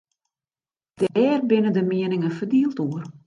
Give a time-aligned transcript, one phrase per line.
[0.99, 3.05] Dêr binne de mieningen ferdield oer.